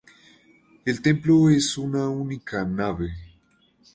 [0.83, 3.13] El templo es de una única nave.